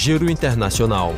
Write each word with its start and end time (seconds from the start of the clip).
Giro 0.00 0.30
Internacional. 0.30 1.12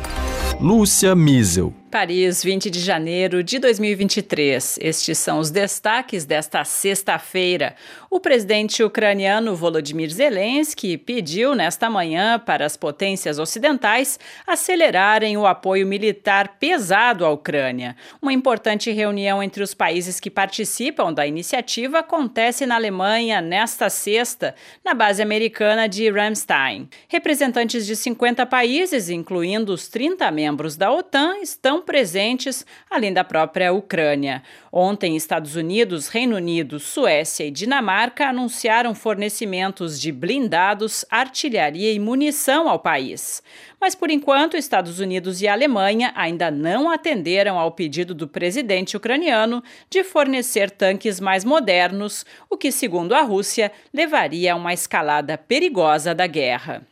Lúcia 0.59 1.13
Miesel. 1.13 1.80
Paris, 1.91 2.41
20 2.41 2.69
de 2.69 2.79
janeiro 2.79 3.43
de 3.43 3.59
2023. 3.59 4.79
Estes 4.81 5.17
são 5.17 5.39
os 5.39 5.51
destaques 5.51 6.23
desta 6.23 6.63
sexta-feira. 6.63 7.75
O 8.09 8.17
presidente 8.17 8.81
ucraniano 8.81 9.55
Volodymyr 9.57 10.09
Zelensky 10.09 10.97
pediu 10.97 11.53
nesta 11.53 11.89
manhã 11.89 12.39
para 12.39 12.65
as 12.65 12.77
potências 12.77 13.37
ocidentais 13.37 14.17
acelerarem 14.47 15.35
o 15.35 15.45
apoio 15.45 15.85
militar 15.85 16.57
pesado 16.59 17.25
à 17.25 17.29
Ucrânia. 17.29 17.97
Uma 18.21 18.31
importante 18.31 18.89
reunião 18.89 19.43
entre 19.43 19.61
os 19.61 19.73
países 19.73 20.17
que 20.17 20.31
participam 20.31 21.11
da 21.11 21.27
iniciativa 21.27 21.99
acontece 21.99 22.65
na 22.65 22.75
Alemanha 22.75 23.41
nesta 23.41 23.89
sexta, 23.89 24.55
na 24.83 24.93
base 24.93 25.21
americana 25.21 25.89
de 25.89 26.09
Ramstein. 26.09 26.87
Representantes 27.09 27.85
de 27.85 27.97
50 27.97 28.45
países, 28.45 29.09
incluindo 29.09 29.73
os 29.73 29.89
30 29.89 30.31
membros 30.31 30.77
da 30.77 30.89
OTAN, 30.89 31.39
estão 31.41 31.80
presentes, 31.81 32.65
além 32.89 33.11
da 33.11 33.23
própria 33.23 33.73
Ucrânia. 33.73 34.43
Ontem, 34.71 35.15
Estados 35.15 35.55
Unidos, 35.55 36.07
Reino 36.07 36.35
Unido, 36.35 36.79
Suécia 36.79 37.43
e 37.43 37.51
Dinamarca 37.51 38.27
anunciaram 38.27 38.95
fornecimentos 38.95 39.99
de 39.99 40.11
blindados, 40.11 41.03
artilharia 41.09 41.91
e 41.91 41.99
munição 41.99 42.69
ao 42.69 42.79
país. 42.79 43.43
Mas, 43.79 43.95
por 43.95 44.11
enquanto, 44.11 44.55
Estados 44.55 44.99
Unidos 44.99 45.41
e 45.41 45.47
Alemanha 45.47 46.13
ainda 46.15 46.51
não 46.51 46.89
atenderam 46.89 47.57
ao 47.57 47.71
pedido 47.71 48.13
do 48.13 48.27
presidente 48.27 48.95
ucraniano 48.95 49.63
de 49.89 50.03
fornecer 50.03 50.69
tanques 50.69 51.19
mais 51.19 51.43
modernos, 51.43 52.25
o 52.49 52.55
que, 52.55 52.71
segundo 52.71 53.13
a 53.13 53.21
Rússia, 53.21 53.71
levaria 53.93 54.53
a 54.53 54.55
uma 54.55 54.73
escalada 54.73 55.37
perigosa 55.37 56.13
da 56.13 56.27
guerra. 56.27 56.85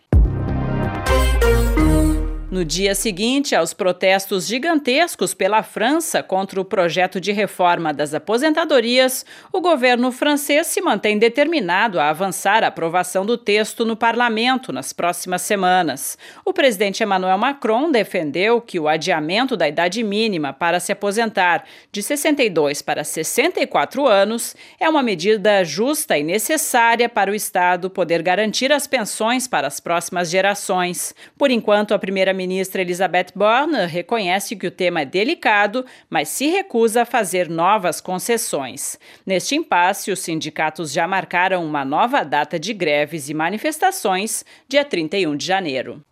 No 2.51 2.65
dia 2.65 2.95
seguinte 2.95 3.55
aos 3.55 3.75
protestos 3.75 4.47
gigantescos 4.47 5.35
pela 5.35 5.61
França 5.61 6.23
contra 6.23 6.59
o 6.59 6.65
projeto 6.65 7.21
de 7.21 7.31
reforma 7.31 7.93
das 7.93 8.11
aposentadorias, 8.11 9.23
o 9.53 9.61
governo 9.61 10.11
francês 10.11 10.65
se 10.65 10.81
mantém 10.81 11.19
determinado 11.19 11.99
a 11.99 12.09
avançar 12.09 12.63
a 12.63 12.67
aprovação 12.69 13.23
do 13.23 13.37
texto 13.37 13.85
no 13.85 13.95
parlamento 13.95 14.73
nas 14.73 14.91
próximas 14.91 15.43
semanas. 15.43 16.17
O 16.43 16.51
presidente 16.51 17.03
Emmanuel 17.03 17.37
Macron 17.37 17.91
defendeu 17.91 18.59
que 18.59 18.79
o 18.79 18.87
adiamento 18.87 19.55
da 19.55 19.69
idade 19.69 20.01
mínima 20.01 20.51
para 20.51 20.79
se 20.79 20.91
aposentar 20.91 21.65
de 21.91 22.01
62 22.01 22.81
para 22.81 23.03
64 23.03 24.07
anos 24.07 24.55
é 24.79 24.89
uma 24.89 25.03
medida 25.03 25.63
justa 25.63 26.17
e 26.17 26.23
necessária 26.23 27.07
para 27.07 27.29
o 27.29 27.35
Estado 27.35 27.91
poder 27.91 28.23
garantir 28.23 28.71
as 28.71 28.87
pensões 28.87 29.47
para 29.47 29.67
as 29.67 29.79
próximas 29.79 30.31
gerações. 30.31 31.13
Por 31.37 31.51
enquanto, 31.51 31.93
a 31.93 31.99
primeira 31.99 32.38
ministra 32.39 32.81
Elizabeth 32.81 33.33
Borne 33.35 33.85
reconhece 33.85 34.55
que 34.55 34.65
o 34.65 34.71
tema 34.71 35.01
é 35.01 35.05
delicado, 35.05 35.85
mas 36.09 36.29
se 36.29 36.47
recusa 36.47 37.01
a 37.01 37.05
fazer 37.05 37.49
novas 37.49 37.99
concessões. 37.99 38.97
Neste 39.25 39.55
impasse, 39.55 40.09
os 40.09 40.19
sindicatos 40.19 40.93
já 40.93 41.05
marcaram 41.05 41.65
uma 41.65 41.83
nova 41.83 42.23
data 42.23 42.57
de 42.57 42.73
greves 42.73 43.27
e 43.27 43.33
manifestações, 43.33 44.45
dia 44.69 44.85
31 44.85 45.35
de 45.35 45.45
janeiro. 45.45 46.08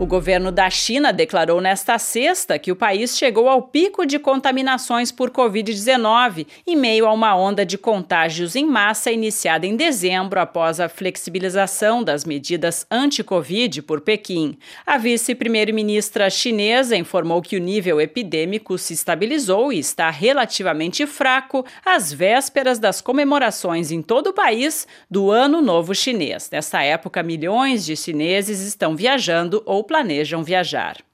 O 0.00 0.06
governo 0.06 0.50
da 0.50 0.70
China 0.70 1.12
declarou 1.12 1.60
nesta 1.60 1.98
sexta 1.98 2.58
que 2.58 2.72
o 2.72 2.76
país 2.76 3.18
chegou 3.18 3.50
ao 3.50 3.60
pico 3.60 4.06
de 4.06 4.18
contaminações 4.18 5.12
por 5.12 5.30
Covid-19 5.30 6.46
em 6.66 6.74
meio 6.74 7.04
a 7.04 7.12
uma 7.12 7.36
onda 7.36 7.66
de 7.66 7.76
contágios 7.76 8.56
em 8.56 8.64
massa 8.64 9.12
iniciada 9.12 9.66
em 9.66 9.76
dezembro 9.76 10.40
após 10.40 10.80
a 10.80 10.88
flexibilização 10.88 12.02
das 12.02 12.24
medidas 12.24 12.86
anti-Covid 12.90 13.82
por 13.82 14.00
Pequim. 14.00 14.56
A 14.86 14.96
vice-primeira-ministra 14.96 16.30
chinesa 16.30 16.96
informou 16.96 17.42
que 17.42 17.58
o 17.58 17.60
nível 17.60 18.00
epidêmico 18.00 18.78
se 18.78 18.94
estabilizou 18.94 19.70
e 19.70 19.80
está 19.80 20.08
relativamente 20.08 21.06
fraco 21.06 21.62
às 21.84 22.10
vésperas 22.10 22.78
das 22.78 23.02
comemorações 23.02 23.90
em 23.90 24.00
todo 24.00 24.28
o 24.28 24.32
país 24.32 24.88
do 25.10 25.30
Ano 25.30 25.60
Novo 25.60 25.94
Chinês. 25.94 26.48
Nesta 26.50 26.82
época, 26.82 27.22
milhões 27.22 27.84
de 27.84 27.94
chineses 27.94 28.62
estão 28.62 28.96
viajando 28.96 29.62
ou 29.66 29.89
planejam 29.90 30.44
viajar. 30.44 31.09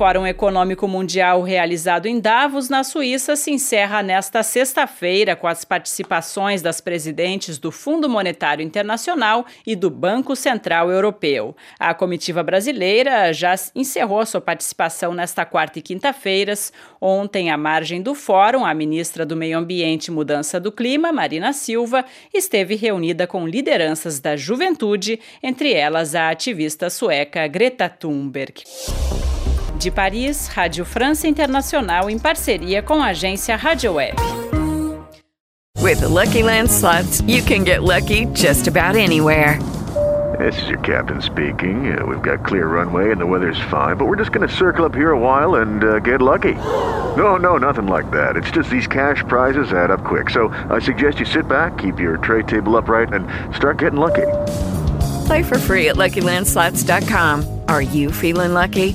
Fórum 0.00 0.26
Econômico 0.26 0.88
Mundial 0.88 1.42
realizado 1.42 2.06
em 2.06 2.18
Davos, 2.18 2.70
na 2.70 2.82
Suíça, 2.82 3.36
se 3.36 3.50
encerra 3.50 4.02
nesta 4.02 4.42
sexta-feira 4.42 5.36
com 5.36 5.46
as 5.46 5.62
participações 5.62 6.62
das 6.62 6.80
presidentes 6.80 7.58
do 7.58 7.70
Fundo 7.70 8.08
Monetário 8.08 8.64
Internacional 8.64 9.44
e 9.66 9.76
do 9.76 9.90
Banco 9.90 10.34
Central 10.34 10.90
Europeu. 10.90 11.54
A 11.78 11.92
comitiva 11.92 12.42
brasileira 12.42 13.30
já 13.34 13.54
encerrou 13.74 14.24
sua 14.24 14.40
participação 14.40 15.12
nesta 15.12 15.44
quarta 15.44 15.78
e 15.78 15.82
quinta-feiras. 15.82 16.72
Ontem, 16.98 17.50
à 17.50 17.58
margem 17.58 18.00
do 18.00 18.14
fórum, 18.14 18.64
a 18.64 18.72
ministra 18.72 19.26
do 19.26 19.36
Meio 19.36 19.58
Ambiente 19.58 20.06
e 20.06 20.10
Mudança 20.10 20.58
do 20.58 20.72
Clima, 20.72 21.12
Marina 21.12 21.52
Silva, 21.52 22.06
esteve 22.32 22.74
reunida 22.74 23.26
com 23.26 23.46
lideranças 23.46 24.18
da 24.18 24.34
juventude, 24.34 25.20
entre 25.42 25.74
elas 25.74 26.14
a 26.14 26.30
ativista 26.30 26.88
sueca 26.88 27.46
Greta 27.46 27.86
Thunberg. 27.86 28.64
De 29.80 29.90
Paris, 29.90 30.46
Rádio 30.48 30.84
França 30.84 31.26
Internacional 31.26 32.10
em 32.10 32.18
parceria 32.18 32.82
com 32.82 33.02
a 33.02 33.06
agência 33.06 33.56
Rádio 33.56 33.94
Web. 33.94 34.14
With 35.78 36.00
the 36.00 36.08
Lucky 36.08 36.42
Land 36.42 36.70
slots, 36.70 37.22
you 37.26 37.42
can 37.42 37.64
get 37.64 37.82
lucky 37.82 38.26
just 38.34 38.68
about 38.68 38.94
anywhere. 38.94 39.58
This 40.38 40.54
is 40.60 40.68
your 40.68 40.80
captain 40.80 41.22
speaking. 41.22 41.98
Uh, 41.98 42.04
we've 42.04 42.20
got 42.20 42.44
clear 42.44 42.66
runway 42.66 43.10
and 43.10 43.18
the 43.18 43.26
weather's 43.26 43.58
fine, 43.70 43.96
but 43.96 44.04
we're 44.04 44.16
just 44.16 44.32
going 44.32 44.46
to 44.46 44.54
circle 44.54 44.84
up 44.84 44.94
here 44.94 45.12
a 45.12 45.18
while 45.18 45.54
and 45.62 45.82
uh, 45.82 45.98
get 46.00 46.20
lucky. 46.20 46.56
No, 47.16 47.36
no, 47.36 47.56
nothing 47.56 47.86
like 47.86 48.10
that. 48.10 48.36
It's 48.36 48.50
just 48.50 48.68
these 48.68 48.86
cash 48.86 49.24
prizes 49.28 49.72
add 49.72 49.90
up 49.90 50.04
quick. 50.04 50.28
So 50.28 50.48
I 50.68 50.78
suggest 50.78 51.18
you 51.20 51.24
sit 51.24 51.48
back, 51.48 51.78
keep 51.78 51.98
your 51.98 52.18
tray 52.18 52.42
table 52.42 52.76
upright, 52.76 53.14
and 53.14 53.26
start 53.56 53.78
getting 53.78 53.98
lucky. 53.98 54.28
Play 55.24 55.42
for 55.42 55.58
free 55.58 55.88
at 55.88 55.96
LuckyLandSlots.com. 55.96 57.62
Are 57.66 57.82
you 57.82 58.12
feeling 58.12 58.52
lucky? 58.52 58.94